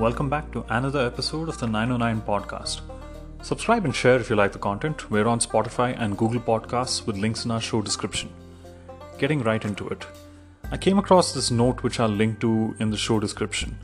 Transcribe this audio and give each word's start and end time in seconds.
welcome 0.00 0.30
back 0.30 0.50
to 0.50 0.64
another 0.70 1.04
episode 1.06 1.46
of 1.50 1.58
the 1.58 1.66
909 1.66 2.22
podcast. 2.22 2.80
Subscribe 3.42 3.84
and 3.84 3.94
share 3.94 4.18
if 4.18 4.30
you 4.30 4.36
like 4.36 4.50
the 4.50 4.58
content. 4.58 5.10
We're 5.10 5.28
on 5.28 5.40
Spotify 5.40 5.94
and 6.00 6.16
Google 6.16 6.40
Podcasts 6.40 7.06
with 7.06 7.18
links 7.18 7.44
in 7.44 7.50
our 7.50 7.60
show 7.60 7.82
description. 7.82 8.30
Getting 9.18 9.42
right 9.42 9.62
into 9.62 9.86
it. 9.90 10.06
I 10.70 10.78
came 10.78 10.96
across 10.98 11.34
this 11.34 11.50
note 11.50 11.82
which 11.82 12.00
I'll 12.00 12.08
link 12.08 12.40
to 12.40 12.74
in 12.80 12.90
the 12.90 12.96
show 12.96 13.20
description. 13.20 13.78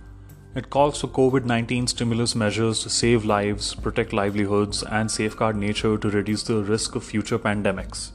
It 0.55 0.71
calls 0.71 0.99
for 0.99 1.09
COVID 1.09 1.45
19 1.45 1.87
stimulus 1.87 2.35
measures 2.35 2.83
to 2.85 2.89
save 2.89 3.27
lives, 3.27 3.75
protect 3.75 4.15
livelihoods, 4.15 4.85
and 4.85 5.11
safeguard 5.11 5.57
nature 5.57 5.99
to 5.99 6.09
reduce 6.09 6.45
the 6.45 6.63
risk 6.63 6.95
of 6.95 7.05
future 7.05 7.39
pandemics. 7.39 8.13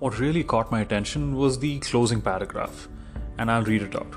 What 0.00 0.18
really 0.18 0.42
caught 0.42 0.72
my 0.72 0.80
attention 0.80 1.36
was 1.36 1.60
the 1.60 1.78
closing 1.78 2.20
paragraph, 2.20 2.88
and 3.38 3.48
I'll 3.48 3.62
read 3.62 3.82
it 3.82 3.94
out. 3.94 4.12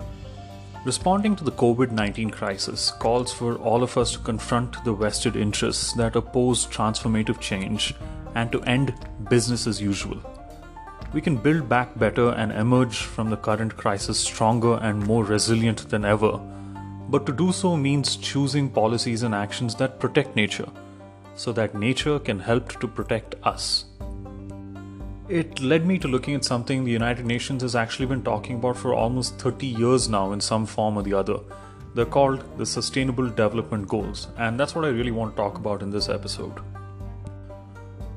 Responding 0.88 1.36
to 1.36 1.44
the 1.44 1.52
COVID 1.52 1.91
19 1.91 2.30
crisis 2.30 2.91
calls 2.91 3.34
for 3.34 3.55
all 3.55 3.84
of 3.84 3.98
us 3.98 4.14
to 4.14 4.20
confront 4.20 4.82
the 4.86 4.94
vested 4.94 5.36
interests 5.36 5.91
that 5.95 6.16
oppose 6.16 6.66
transformative 6.66 7.41
change 7.41 7.94
and 8.36 8.50
to 8.54 8.62
end 8.62 8.94
business 9.30 9.68
as 9.68 9.81
usual. 9.81 10.16
We 11.12 11.20
can 11.20 11.36
build 11.36 11.68
back 11.68 12.00
better 12.00 12.30
and 12.30 12.54
emerge 12.54 13.00
from 13.00 13.30
the 13.30 13.36
current 13.36 13.76
crisis 13.76 14.18
stronger 14.18 14.76
and 14.76 15.05
more 15.05 15.26
resilient 15.26 15.90
than 15.90 16.05
ever. 16.05 16.40
But 17.09 17.26
to 17.26 17.34
do 17.34 17.52
so 17.52 17.76
means 17.76 18.16
choosing 18.16 18.70
policies 18.70 19.23
and 19.23 19.36
actions 19.36 19.76
that 19.76 20.00
protect 20.00 20.38
nature, 20.38 20.70
so 21.36 21.52
that 21.52 21.76
nature 21.76 22.17
can 22.17 22.40
help 22.40 22.80
to 22.80 22.88
protect 22.88 23.36
us 23.44 23.84
it 25.30 25.59
led 25.59 25.86
me 25.86 25.99
to 25.99 26.08
looking 26.08 26.36
at 26.36 26.45
something 26.45 26.84
the 26.84 26.91
United 26.91 27.26
Nations 27.26 27.62
has 27.62 27.76
actually 27.76 28.05
been 28.05 28.23
talking 28.23 28.55
about 28.55 28.77
for 28.77 28.94
almost 28.94 29.38
30 29.40 29.67
years 29.67 30.08
now 30.08 30.31
in 30.31 30.40
some 30.40 30.66
form 30.66 30.98
or 30.98 31.03
the 31.03 31.13
other. 31.13 31.40
They're 31.95 32.06
called 32.06 32.58
the 32.58 32.66
Sustainable 32.66 33.28
Development 33.30 33.88
Goals, 33.88 34.28
and 34.38 34.58
that's 34.58 34.73
what 34.73 34.86
I 34.86 34.89
really 34.89 35.11
want 35.11 35.36
to 35.36 35.42
talk 35.42 35.58
about 35.58 35.81
in 35.81 35.89
this 35.89 36.08
episode. 36.08 36.61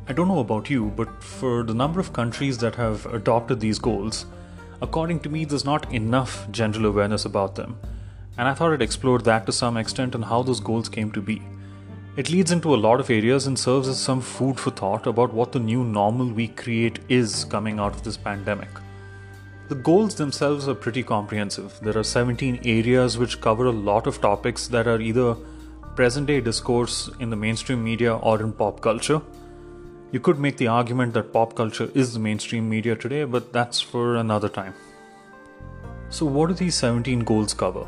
I 0.07 0.13
don't 0.13 0.29
know 0.29 0.39
about 0.39 0.71
you, 0.71 0.87
but 0.97 1.23
for 1.23 1.65
the 1.65 1.75
number 1.75 1.99
of 1.99 2.13
countries 2.13 2.59
that 2.59 2.77
have 2.77 3.07
adopted 3.07 3.59
these 3.59 3.79
goals, 3.79 4.27
according 4.81 5.21
to 5.21 5.29
me, 5.29 5.45
there's 5.45 5.65
not 5.65 5.93
enough 5.93 6.49
general 6.51 6.87
awareness 6.87 7.25
about 7.25 7.57
them. 7.57 7.79
And 8.39 8.47
I 8.47 8.55
thought 8.55 8.73
I'd 8.73 8.83
explore 8.83 9.19
that 9.21 9.47
to 9.47 9.53
some 9.53 9.77
extent 9.77 10.15
and 10.15 10.25
how 10.25 10.43
those 10.43 10.61
goals 10.61 10.89
came 10.89 11.11
to 11.13 11.21
be. 11.21 11.43
It 12.17 12.29
leads 12.29 12.51
into 12.51 12.75
a 12.75 12.83
lot 12.85 12.99
of 12.99 13.09
areas 13.09 13.47
and 13.47 13.57
serves 13.57 13.87
as 13.87 14.01
some 14.01 14.21
food 14.21 14.59
for 14.59 14.73
thought 14.73 15.07
about 15.07 15.33
what 15.33 15.53
the 15.53 15.61
new 15.61 15.85
normal 15.85 16.27
we 16.27 16.49
create 16.49 16.99
is 17.09 17.45
coming 17.45 17.79
out 17.79 17.95
of 17.95 18.03
this 18.03 18.17
pandemic. 18.17 18.69
The 19.69 19.77
goals 19.77 20.17
themselves 20.17 20.67
are 20.67 20.75
pretty 20.75 21.05
comprehensive. 21.05 21.79
There 21.81 21.97
are 21.97 22.03
17 22.03 22.63
areas 22.65 23.17
which 23.17 23.41
cover 23.41 23.67
a 23.67 23.71
lot 23.71 24.09
of 24.09 24.21
topics 24.21 24.67
that 24.67 24.89
are 24.89 25.01
either 25.01 25.37
present 25.95 26.27
day 26.27 26.41
discourse 26.41 27.09
in 27.21 27.31
the 27.31 27.37
mainstream 27.37 27.85
media 27.85 28.17
or 28.17 28.41
in 28.41 28.53
pop 28.53 28.81
culture. 28.81 29.23
You 30.11 30.19
could 30.19 30.41
make 30.41 30.57
the 30.57 30.67
argument 30.67 31.15
that 31.15 31.33
pop 31.33 31.55
culture 31.55 31.89
is 31.95 32.13
the 32.13 32.19
mainstream 32.19 32.69
media 32.69 32.97
today, 32.97 33.23
but 33.23 33.53
that's 33.53 33.81
for 33.81 34.17
another 34.17 34.49
time. 34.49 34.75
So, 36.09 36.27
what 36.27 36.49
do 36.49 36.55
these 36.55 36.75
17 36.75 37.21
goals 37.21 37.55
cover? 37.55 37.87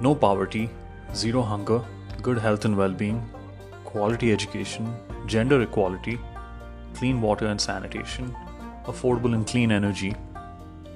No 0.00 0.14
poverty, 0.14 0.70
zero 1.14 1.42
hunger, 1.42 1.82
good 2.26 2.38
health 2.38 2.64
and 2.64 2.76
well 2.76 2.94
being, 3.00 3.18
quality 3.84 4.32
education, 4.32 4.92
gender 5.26 5.62
equality, 5.62 6.18
clean 6.94 7.20
water 7.20 7.46
and 7.46 7.60
sanitation, 7.60 8.34
affordable 8.86 9.34
and 9.34 9.46
clean 9.46 9.70
energy, 9.70 10.12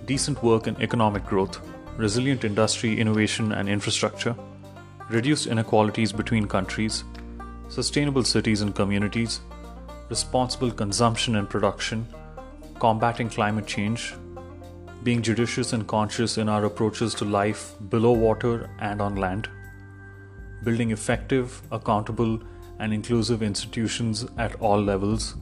decent 0.06 0.42
work 0.42 0.67
and 0.67 0.81
economic 0.83 1.25
growth, 1.25 1.61
resilient 1.97 2.42
industry, 2.42 2.98
innovation 2.98 3.53
and 3.53 3.69
infrastructure, 3.69 4.34
reduced 5.09 5.47
inequalities 5.47 6.12
between 6.12 6.48
countries, 6.48 7.05
sustainable 7.69 8.25
cities 8.25 8.62
and 8.62 8.75
communities, 8.75 9.38
responsible 10.09 10.72
consumption 10.72 11.37
and 11.37 11.49
production, 11.49 12.04
combating 12.81 13.31
climate 13.31 13.69
change, 13.69 14.15
being 15.04 15.22
judicious 15.22 15.72
and 15.75 15.87
conscious 15.87 16.38
in 16.38 16.49
our 16.49 16.65
approaches 16.65 17.15
to 17.15 17.25
life 17.25 17.75
below 17.88 18.10
water 18.10 18.69
and 18.81 19.00
on 19.00 19.15
land 19.15 19.49
building 20.65 20.91
effective, 20.91 21.62
accountable, 21.71 22.41
and 22.78 22.93
inclusive 22.93 23.43
institutions 23.43 24.26
at 24.38 24.54
all 24.60 24.81
levels, 24.81 25.37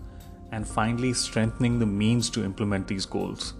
and 0.53 0.67
finally 0.67 1.12
strengthening 1.12 1.79
the 1.79 1.87
means 1.87 2.31
to 2.31 2.45
implement 2.45 2.89
these 2.89 3.06
goals. 3.06 3.55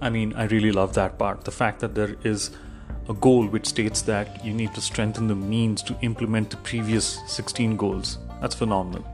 I 0.00 0.10
mean, 0.10 0.32
I 0.34 0.44
really 0.44 0.72
love 0.72 0.94
that 0.94 1.18
part 1.18 1.44
the 1.44 1.50
fact 1.50 1.80
that 1.80 1.94
there 1.94 2.16
is 2.24 2.50
a 3.08 3.14
goal 3.14 3.46
which 3.46 3.66
states 3.66 4.02
that 4.02 4.44
you 4.44 4.52
need 4.52 4.74
to 4.74 4.80
strengthen 4.80 5.26
the 5.28 5.34
means 5.34 5.82
to 5.82 5.96
implement 6.02 6.50
the 6.50 6.56
previous 6.58 7.20
16 7.26 7.76
goals. 7.76 8.18
That's 8.40 8.54
phenomenal. 8.54 9.04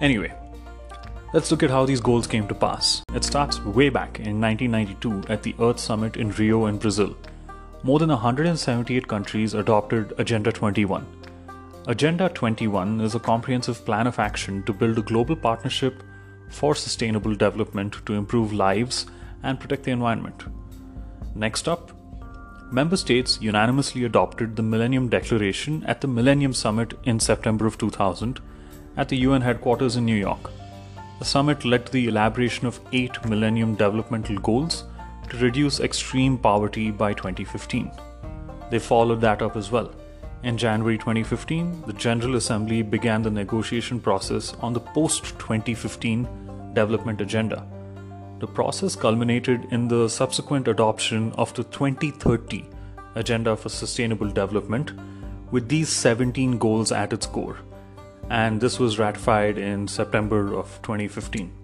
Anyway, 0.00 0.32
let's 1.32 1.50
look 1.50 1.62
at 1.62 1.70
how 1.70 1.84
these 1.84 2.00
goals 2.00 2.26
came 2.26 2.48
to 2.48 2.54
pass. 2.54 3.02
It 3.14 3.24
starts 3.24 3.60
way 3.60 3.88
back 3.88 4.18
in 4.18 4.40
1992 4.40 5.32
at 5.32 5.42
the 5.42 5.54
Earth 5.60 5.78
Summit 5.78 6.16
in 6.16 6.30
Rio 6.30 6.66
in 6.66 6.78
Brazil 6.78 7.16
more 7.82 7.98
than 7.98 8.10
178 8.10 9.08
countries 9.08 9.54
adopted 9.54 10.12
Agenda 10.18 10.52
21. 10.52 11.06
Agenda 11.86 12.28
21 12.28 13.00
is 13.00 13.14
a 13.14 13.20
comprehensive 13.20 13.84
plan 13.86 14.06
of 14.06 14.18
action 14.18 14.62
to 14.64 14.72
build 14.72 14.98
a 14.98 15.02
global 15.02 15.34
partnership 15.34 16.02
for 16.50 16.74
sustainable 16.74 17.34
development 17.34 17.96
to 18.04 18.14
improve 18.14 18.52
lives 18.52 19.06
and 19.42 19.58
protect 19.58 19.84
the 19.84 19.90
environment. 19.90 20.44
Next 21.34 21.68
up, 21.68 21.92
member 22.70 22.98
states 22.98 23.40
unanimously 23.40 24.04
adopted 24.04 24.56
the 24.56 24.62
Millennium 24.62 25.08
Declaration 25.08 25.82
at 25.84 26.02
the 26.02 26.08
Millennium 26.08 26.52
Summit 26.52 26.92
in 27.04 27.18
September 27.18 27.66
of 27.66 27.78
2000 27.78 28.40
at 28.98 29.08
the 29.08 29.16
UN 29.18 29.40
headquarters 29.40 29.96
in 29.96 30.04
New 30.04 30.16
York. 30.16 30.50
The 31.18 31.24
summit 31.24 31.64
led 31.64 31.86
to 31.86 31.92
the 31.92 32.08
elaboration 32.08 32.66
of 32.66 32.80
eight 32.92 33.24
Millennium 33.24 33.74
Developmental 33.74 34.36
Goals 34.36 34.84
to 35.30 35.38
reduce 35.38 35.80
extreme 35.80 36.36
poverty 36.36 36.90
by 36.90 37.14
2015. 37.14 37.90
They 38.70 38.78
followed 38.78 39.20
that 39.22 39.42
up 39.42 39.56
as 39.56 39.70
well. 39.70 39.92
In 40.42 40.56
January 40.56 40.96
2015, 40.96 41.84
the 41.86 41.92
General 41.92 42.36
Assembly 42.36 42.82
began 42.82 43.22
the 43.22 43.30
negotiation 43.30 44.00
process 44.00 44.54
on 44.60 44.72
the 44.72 44.80
post 44.80 45.24
2015 45.38 46.28
development 46.74 47.20
agenda. 47.20 47.66
The 48.38 48.46
process 48.46 48.96
culminated 48.96 49.66
in 49.70 49.88
the 49.88 50.08
subsequent 50.08 50.66
adoption 50.66 51.32
of 51.32 51.52
the 51.54 51.64
2030 51.64 52.64
Agenda 53.16 53.56
for 53.56 53.68
Sustainable 53.68 54.28
Development, 54.28 54.92
with 55.50 55.68
these 55.68 55.88
17 55.88 56.58
goals 56.58 56.92
at 56.92 57.12
its 57.12 57.26
core. 57.26 57.58
And 58.30 58.60
this 58.60 58.78
was 58.78 58.98
ratified 58.98 59.58
in 59.58 59.88
September 59.88 60.54
of 60.54 60.80
2015. 60.82 61.59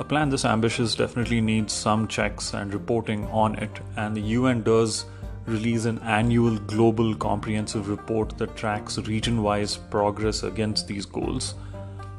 A 0.00 0.04
plan 0.04 0.30
this 0.30 0.46
ambitious 0.46 0.94
definitely 0.94 1.42
needs 1.42 1.74
some 1.74 2.08
checks 2.08 2.54
and 2.54 2.72
reporting 2.72 3.26
on 3.26 3.54
it, 3.56 3.80
and 3.98 4.16
the 4.16 4.22
UN 4.22 4.62
does 4.62 5.04
release 5.44 5.84
an 5.84 5.98
annual 5.98 6.56
global 6.56 7.14
comprehensive 7.14 7.86
report 7.90 8.38
that 8.38 8.56
tracks 8.56 8.96
region 8.96 9.42
wise 9.42 9.76
progress 9.76 10.42
against 10.42 10.88
these 10.88 11.04
goals. 11.04 11.52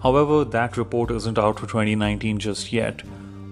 However, 0.03 0.45
that 0.45 0.77
report 0.77 1.09
isn't 1.09 1.39
out 1.39 1.59
for 1.59 1.65
2019 1.65 2.37
just 2.37 2.71
yet. 2.71 3.01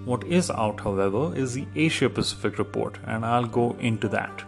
What 0.04 0.22
is 0.22 0.48
out, 0.48 0.78
however, 0.78 1.34
is 1.34 1.52
the 1.52 1.66
Asia 1.74 2.08
Pacific 2.08 2.56
report, 2.56 2.98
and 3.06 3.26
I'll 3.26 3.46
go 3.46 3.74
into 3.80 4.06
that. 4.10 4.44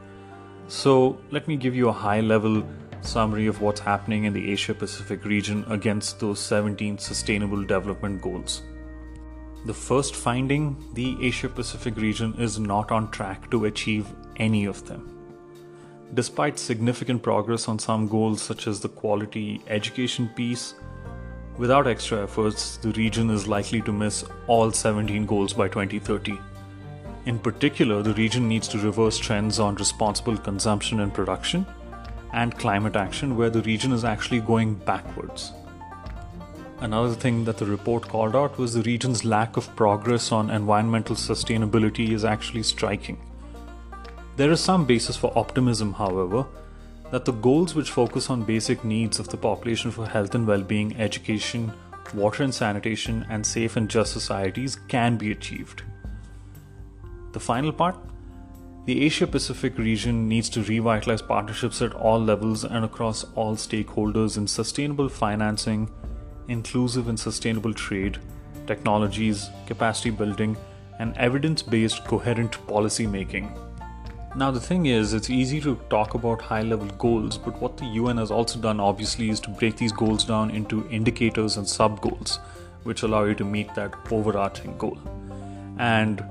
So, 0.69 1.19
let 1.32 1.49
me 1.49 1.56
give 1.56 1.75
you 1.75 1.88
a 1.88 2.00
high 2.06 2.20
level 2.20 2.64
summary 3.00 3.49
of 3.49 3.60
what's 3.60 3.81
happening 3.81 4.26
in 4.26 4.32
the 4.32 4.53
Asia 4.53 4.75
Pacific 4.75 5.25
region 5.25 5.64
against 5.69 6.20
those 6.20 6.38
17 6.38 6.99
Sustainable 6.99 7.64
Development 7.64 8.22
Goals. 8.22 8.62
The 9.65 9.75
first 9.75 10.17
finding 10.17 10.77
the 10.93 11.17
Asia 11.25 11.49
Pacific 11.49 11.97
region 11.97 12.34
is 12.37 12.59
not 12.59 12.91
on 12.91 13.12
track 13.12 13.49
to 13.53 13.67
achieve 13.67 14.09
any 14.37 14.64
of 14.64 14.85
them. 14.87 15.09
Despite 16.14 16.59
significant 16.59 17.23
progress 17.23 17.69
on 17.69 17.79
some 17.79 18.09
goals, 18.09 18.43
such 18.43 18.67
as 18.67 18.81
the 18.81 18.88
quality 18.88 19.62
education 19.69 20.29
piece, 20.35 20.75
without 21.59 21.87
extra 21.87 22.25
efforts, 22.25 22.76
the 22.79 22.91
region 22.93 23.31
is 23.31 23.47
likely 23.47 23.81
to 23.82 23.93
miss 23.93 24.25
all 24.49 24.73
17 24.73 25.26
goals 25.26 25.53
by 25.53 25.69
2030. 25.69 26.38
In 27.26 27.38
particular, 27.38 28.03
the 28.03 28.15
region 28.15 28.49
needs 28.49 28.67
to 28.67 28.79
reverse 28.79 29.17
trends 29.17 29.61
on 29.61 29.76
responsible 29.76 30.37
consumption 30.37 30.99
and 31.00 31.15
production 31.15 31.65
and 32.32 32.58
climate 32.58 32.97
action, 32.97 33.37
where 33.37 33.50
the 33.50 33.62
region 33.62 33.93
is 33.93 34.05
actually 34.05 34.41
going 34.41 34.75
backwards. 34.75 35.53
Another 36.82 37.14
thing 37.14 37.44
that 37.44 37.58
the 37.58 37.64
report 37.64 38.08
called 38.08 38.34
out 38.34 38.58
was 38.58 38.75
the 38.75 38.82
region's 38.82 39.25
lack 39.25 39.56
of 39.56 39.75
progress 39.76 40.32
on 40.32 40.50
environmental 40.50 41.14
sustainability 41.14 42.11
is 42.11 42.25
actually 42.25 42.64
striking. 42.64 43.20
There 44.34 44.50
is 44.50 44.61
some 44.61 44.84
basis 44.84 45.17
for 45.17 45.32
optimism, 45.38 45.93
however, 45.93 46.44
that 47.12 47.25
the 47.25 47.34
goals 47.34 47.76
which 47.76 47.93
focus 47.93 48.31
on 48.31 48.43
basic 48.43 48.82
needs 48.82 49.20
of 49.20 49.29
the 49.29 49.37
population 49.37 49.93
for 49.93 50.08
health 50.08 50.34
and 50.34 50.44
well 50.44 50.62
being, 50.62 50.96
education, 50.96 51.73
water 52.14 52.43
and 52.43 52.52
sanitation, 52.52 53.25
and 53.31 53.46
safe 53.46 53.76
and 53.76 53.88
just 53.88 54.12
societies 54.12 54.75
can 54.88 55.17
be 55.17 55.31
achieved. 55.31 55.84
The 57.31 57.38
final 57.38 57.73
part 57.73 57.96
the 58.87 59.05
Asia 59.05 59.29
Pacific 59.29 59.79
region 59.79 60.29
needs 60.29 60.49
to 60.49 60.64
revitalize 60.64 61.23
partnerships 61.23 61.81
at 61.81 61.94
all 61.94 62.19
levels 62.19 62.64
and 62.64 62.84
across 62.84 63.23
all 63.37 63.55
stakeholders 63.55 64.37
in 64.37 64.49
sustainable 64.49 65.08
financing, 65.08 65.88
inclusive 66.49 67.09
and 67.09 67.19
sustainable 67.19 67.75
trade, 67.75 68.19
technologies, 68.67 69.50
capacity 69.67 70.11
building, 70.11 70.56
and 70.99 71.17
evidence 71.17 71.62
based 71.62 72.05
coherent 72.05 72.65
policy 72.67 73.06
making. 73.06 73.53
Now, 74.35 74.50
the 74.50 74.61
thing 74.61 74.87
is, 74.87 75.12
it's 75.12 75.29
easy 75.29 75.61
to 75.61 75.79
talk 75.91 76.15
about 76.15 76.41
high 76.41 76.62
level 76.62 76.87
goals, 76.97 77.37
but 77.37 77.61
what 77.61 77.77
the 77.77 77.85
UN 77.85 78.17
has 78.17 78.31
also 78.31 78.59
done, 78.59 78.81
obviously, 78.81 79.29
is 79.29 79.41
to 79.41 79.50
break 79.50 79.77
these 79.77 79.93
goals 79.93 80.25
down 80.25 80.50
into 80.50 80.89
indicators 80.89 81.59
and 81.59 81.69
sub 81.69 82.00
goals, 82.00 82.39
which 82.85 83.03
allow 83.03 83.25
you 83.25 83.35
to 83.35 83.44
meet 83.44 83.75
that 83.75 83.94
overarching 84.11 84.79
goal. 84.79 84.99
And 85.79 86.25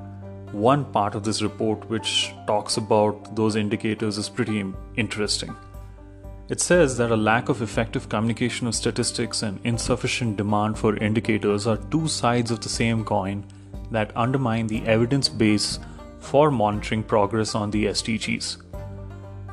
one 0.52 0.86
part 0.86 1.14
of 1.14 1.24
this 1.24 1.42
report 1.44 1.88
which 1.90 2.34
talks 2.48 2.78
about 2.78 3.36
those 3.36 3.56
indicators 3.56 4.18
is 4.18 4.30
pretty 4.30 4.66
interesting. 4.96 5.56
It 6.52 6.60
says 6.60 6.98
that 6.98 7.12
a 7.12 7.16
lack 7.16 7.48
of 7.48 7.62
effective 7.62 8.10
communication 8.10 8.68
of 8.68 8.76
statistics 8.76 9.42
and 9.42 9.58
insufficient 9.64 10.36
demand 10.36 10.78
for 10.78 10.98
indicators 10.98 11.66
are 11.66 11.78
two 11.78 12.10
sides 12.10 12.52
of 12.52 12.60
the 12.60 12.68
same 12.68 13.06
coin 13.06 13.46
that 13.90 14.12
undermine 14.18 14.68
the 14.68 14.86
evidence 14.86 15.30
base 15.30 15.80
for 16.20 16.52
monitoring 16.52 17.04
progress 17.04 17.56
on 17.56 17.72
the 17.72 17.86
SDGs. 17.86 18.58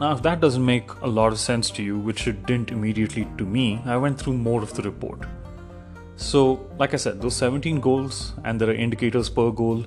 Now, 0.00 0.10
if 0.10 0.22
that 0.22 0.40
doesn't 0.40 0.64
make 0.64 0.90
a 0.94 1.06
lot 1.06 1.30
of 1.30 1.38
sense 1.38 1.70
to 1.76 1.84
you, 1.84 1.96
which 2.00 2.26
it 2.26 2.44
didn't 2.46 2.72
immediately 2.72 3.28
to 3.38 3.44
me, 3.44 3.80
I 3.86 3.96
went 3.96 4.18
through 4.18 4.32
more 4.32 4.60
of 4.60 4.74
the 4.74 4.82
report. 4.82 5.20
So, 6.16 6.68
like 6.78 6.94
I 6.94 6.96
said, 6.96 7.22
those 7.22 7.36
17 7.36 7.78
goals, 7.78 8.32
and 8.42 8.60
there 8.60 8.70
are 8.70 8.74
indicators 8.74 9.30
per 9.30 9.52
goal, 9.52 9.86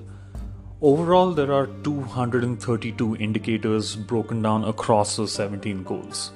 Overall, 0.80 1.30
there 1.32 1.52
are 1.52 1.68
232 1.84 3.16
indicators 3.16 3.94
broken 3.94 4.42
down 4.42 4.64
across 4.64 5.14
those 5.14 5.32
17 5.32 5.84
goals. 5.84 6.32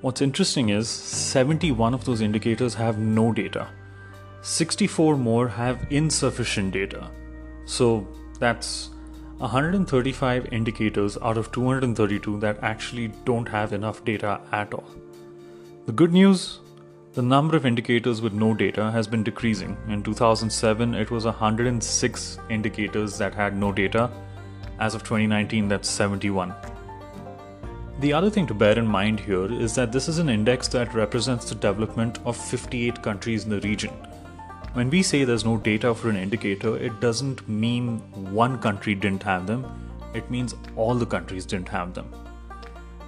What's 0.00 0.22
interesting 0.22 0.70
is 0.70 0.88
71 0.88 1.92
of 1.92 2.04
those 2.04 2.20
indicators 2.22 2.74
have 2.74 2.98
no 2.98 3.32
data. 3.32 3.68
64 4.42 5.16
more 5.16 5.48
have 5.48 5.86
insufficient 5.90 6.72
data. 6.72 7.10
So 7.66 8.06
that's 8.38 8.90
135 9.38 10.52
indicators 10.52 11.18
out 11.20 11.36
of 11.36 11.52
232 11.52 12.40
that 12.40 12.58
actually 12.62 13.08
don't 13.24 13.46
have 13.48 13.74
enough 13.74 14.02
data 14.04 14.40
at 14.52 14.72
all. 14.72 14.88
The 15.86 15.92
good 15.92 16.12
news 16.12 16.60
the 17.12 17.22
number 17.22 17.56
of 17.56 17.66
indicators 17.66 18.22
with 18.22 18.32
no 18.32 18.54
data 18.54 18.88
has 18.92 19.08
been 19.08 19.24
decreasing. 19.24 19.76
In 19.88 20.00
2007, 20.00 20.94
it 20.94 21.10
was 21.10 21.24
106 21.24 22.38
indicators 22.48 23.18
that 23.18 23.34
had 23.34 23.56
no 23.56 23.72
data. 23.72 24.08
As 24.78 24.94
of 24.94 25.02
2019, 25.02 25.66
that's 25.66 25.90
71. 25.90 26.54
The 28.00 28.14
other 28.14 28.30
thing 28.30 28.46
to 28.46 28.54
bear 28.54 28.78
in 28.78 28.86
mind 28.86 29.20
here 29.20 29.44
is 29.52 29.74
that 29.74 29.92
this 29.92 30.08
is 30.08 30.16
an 30.16 30.30
index 30.30 30.68
that 30.68 30.94
represents 30.94 31.50
the 31.50 31.54
development 31.54 32.18
of 32.24 32.34
58 32.34 33.02
countries 33.02 33.44
in 33.44 33.50
the 33.50 33.60
region. 33.60 33.90
When 34.72 34.88
we 34.88 35.02
say 35.02 35.24
there's 35.24 35.44
no 35.44 35.58
data 35.58 35.94
for 35.94 36.08
an 36.08 36.16
indicator, 36.16 36.78
it 36.78 36.98
doesn't 37.00 37.46
mean 37.46 37.98
one 38.32 38.58
country 38.58 38.94
didn't 38.94 39.22
have 39.24 39.46
them, 39.46 39.66
it 40.14 40.30
means 40.30 40.54
all 40.76 40.94
the 40.94 41.04
countries 41.04 41.44
didn't 41.44 41.68
have 41.68 41.92
them. 41.92 42.10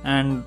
And 0.04 0.44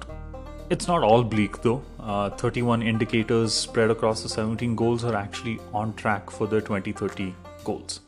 it's 0.69 0.87
not 0.87 1.01
all 1.01 1.23
bleak 1.23 1.63
though. 1.63 1.81
Uh, 1.99 2.29
31 2.29 2.83
indicators 2.83 3.51
spread 3.51 3.89
across 3.89 4.21
the 4.21 4.29
17 4.29 4.75
goals 4.75 5.03
are 5.03 5.15
actually 5.15 5.59
on 5.73 5.95
track 5.95 6.29
for 6.29 6.45
the 6.45 6.61
2030 6.61 7.33
goals. 7.63 8.01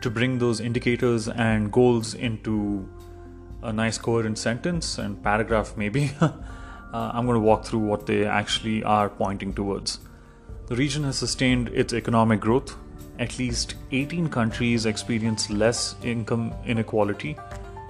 To 0.00 0.08
bring 0.08 0.38
those 0.38 0.60
indicators 0.60 1.28
and 1.28 1.70
goals 1.70 2.14
into 2.14 2.88
a 3.62 3.72
nice 3.72 3.98
coherent 3.98 4.38
sentence 4.38 4.98
and 4.98 5.22
paragraph, 5.22 5.76
maybe, 5.76 6.12
uh, 6.20 6.32
I'm 6.92 7.26
going 7.26 7.34
to 7.34 7.40
walk 7.40 7.64
through 7.64 7.80
what 7.80 8.06
they 8.06 8.24
actually 8.24 8.82
are 8.82 9.08
pointing 9.08 9.52
towards. 9.52 10.00
The 10.66 10.76
region 10.76 11.04
has 11.04 11.16
sustained 11.16 11.68
its 11.68 11.92
economic 11.92 12.40
growth. 12.40 12.76
At 13.18 13.38
least 13.38 13.74
18 13.90 14.28
countries 14.28 14.86
experience 14.86 15.50
less 15.50 15.96
income 16.02 16.54
inequality 16.66 17.36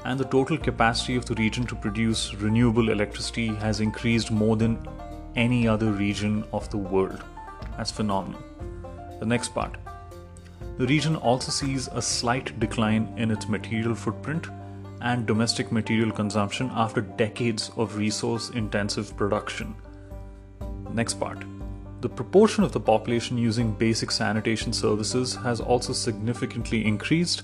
and 0.04 0.18
the 0.18 0.24
total 0.24 0.56
capacity 0.56 1.16
of 1.16 1.26
the 1.26 1.34
region 1.34 1.66
to 1.66 1.74
produce 1.74 2.34
renewable 2.34 2.88
electricity 2.88 3.48
has 3.48 3.80
increased 3.80 4.30
more 4.30 4.56
than 4.56 4.78
any 5.36 5.68
other 5.68 5.92
region 5.92 6.44
of 6.52 6.70
the 6.70 6.78
world. 6.78 7.22
That's 7.76 7.90
phenomenal. 7.90 8.40
The 9.20 9.26
next 9.26 9.48
part. 9.48 9.76
The 10.78 10.86
region 10.86 11.16
also 11.16 11.50
sees 11.50 11.88
a 11.88 12.00
slight 12.00 12.58
decline 12.60 13.12
in 13.16 13.30
its 13.30 13.48
material 13.48 13.94
footprint 13.94 14.46
and 15.00 15.26
domestic 15.26 15.70
material 15.72 16.10
consumption 16.10 16.70
after 16.74 17.00
decades 17.00 17.70
of 17.76 17.96
resource 17.96 18.50
intensive 18.50 19.16
production. 19.16 19.74
Next 20.92 21.14
part. 21.14 21.44
The 22.00 22.08
proportion 22.08 22.64
of 22.64 22.72
the 22.72 22.80
population 22.80 23.36
using 23.36 23.72
basic 23.72 24.10
sanitation 24.10 24.72
services 24.72 25.34
has 25.34 25.60
also 25.60 25.92
significantly 25.92 26.86
increased 26.86 27.42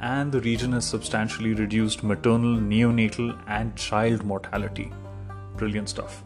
and 0.00 0.32
the 0.32 0.40
region 0.40 0.72
has 0.72 0.84
substantially 0.84 1.54
reduced 1.54 2.02
maternal, 2.02 2.56
neonatal, 2.56 3.38
and 3.46 3.76
child 3.76 4.24
mortality. 4.24 4.90
Brilliant 5.56 5.88
stuff. 5.88 6.24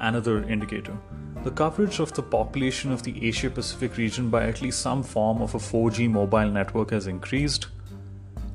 Another 0.00 0.42
indicator 0.44 0.96
the 1.44 1.50
coverage 1.50 1.98
of 1.98 2.10
the 2.14 2.22
population 2.22 2.90
of 2.90 3.02
the 3.02 3.28
Asia 3.28 3.50
Pacific 3.50 3.98
region 3.98 4.30
by 4.30 4.46
at 4.46 4.62
least 4.62 4.80
some 4.80 5.02
form 5.02 5.42
of 5.42 5.54
a 5.54 5.58
4G 5.58 6.10
mobile 6.10 6.50
network 6.50 6.90
has 6.90 7.06
increased. 7.06 7.66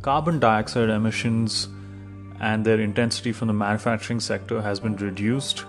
Carbon 0.01 0.39
dioxide 0.39 0.89
emissions 0.89 1.67
and 2.39 2.65
their 2.65 2.79
intensity 2.79 3.33
from 3.33 3.49
the 3.49 3.53
manufacturing 3.53 4.21
sector 4.21 4.61
has 4.61 4.79
been 4.79 4.95
reduced, 4.95 5.65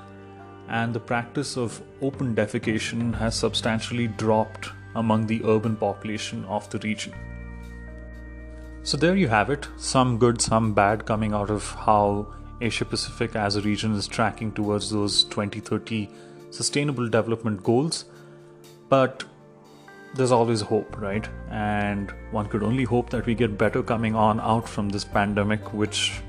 and 0.68 0.94
the 0.94 1.00
practice 1.00 1.56
of 1.56 1.82
open 2.00 2.34
defecation 2.34 3.12
has 3.12 3.34
substantially 3.34 4.06
dropped 4.06 4.68
among 4.94 5.26
the 5.26 5.42
urban 5.44 5.74
population 5.74 6.44
of 6.44 6.70
the 6.70 6.78
region. 6.78 7.12
So 8.84 8.96
there 8.96 9.16
you 9.16 9.26
have 9.26 9.50
it. 9.50 9.66
Some 9.76 10.16
good, 10.16 10.40
some 10.40 10.74
bad 10.74 11.06
coming 11.06 11.34
out 11.34 11.50
of 11.50 11.68
how 11.74 12.32
Asia 12.60 12.84
Pacific 12.84 13.34
as 13.34 13.56
a 13.56 13.62
region 13.62 13.94
is 13.94 14.06
tracking 14.06 14.52
towards 14.52 14.90
those 14.90 15.24
2030 15.24 16.08
sustainable 16.50 17.08
development 17.08 17.62
goals. 17.64 18.04
But 18.88 19.24
there's 20.14 20.32
always 20.32 20.60
hope, 20.60 21.00
right? 21.00 21.28
And 21.50 22.12
one 22.30 22.46
could 22.46 22.62
only 22.62 22.84
hope 22.84 23.10
that 23.10 23.26
we 23.26 23.34
get 23.34 23.56
better 23.56 23.82
coming 23.82 24.14
on 24.14 24.40
out 24.40 24.68
from 24.68 24.88
this 24.88 25.04
pandemic, 25.04 25.73
which, 25.73 26.20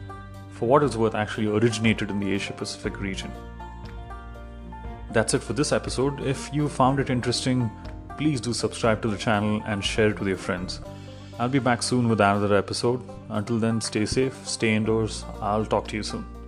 for 0.52 0.68
what 0.68 0.84
it's 0.84 0.96
worth, 0.96 1.16
actually 1.16 1.48
originated 1.48 2.10
in 2.10 2.20
the 2.20 2.32
Asia 2.32 2.54
Pacific 2.54 3.00
region. 3.00 3.32
That's 5.12 5.34
it 5.34 5.44
for 5.44 5.54
this 5.54 5.72
episode. 5.72 6.22
If 6.22 6.54
you 6.54 6.70
found 6.70 7.00
it 7.00 7.10
interesting, 7.10 7.70
please 8.18 8.40
do 8.40 8.54
subscribe 8.54 9.02
to 9.02 9.08
the 9.08 9.18
channel 9.18 9.62
and 9.66 9.84
share 9.84 10.10
it 10.10 10.20
with 10.20 10.28
your 10.28 10.38
friends. 10.38 10.80
I'll 11.40 11.50
be 11.50 11.60
back 11.60 11.82
soon 11.82 12.08
with 12.08 12.22
another 12.22 12.56
episode. 12.56 13.02
Until 13.30 13.58
then, 13.58 13.82
stay 13.82 14.06
safe, 14.06 14.48
stay 14.48 14.76
indoors. 14.76 15.26
I'll 15.42 15.66
talk 15.66 15.88
to 15.88 15.96
you 15.96 16.04
soon. 16.04 16.41